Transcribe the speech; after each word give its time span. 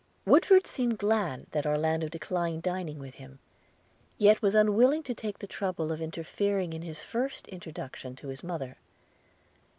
Woodford 0.25 0.65
seemed 0.65 0.97
glad 0.97 1.45
that 1.51 1.67
Orlando 1.67 2.09
declined 2.09 2.63
dining 2.63 2.97
with 2.97 3.13
him, 3.21 3.37
yet 4.17 4.41
was 4.41 4.55
unwilling 4.55 5.03
to 5.03 5.13
take 5.13 5.37
the 5.37 5.45
trouble 5.45 5.91
of 5.91 6.01
interfering 6.01 6.73
in 6.73 6.81
his 6.81 7.01
first 7.03 7.47
introduction 7.49 8.15
to 8.15 8.29
his 8.29 8.41
mother. 8.43 8.77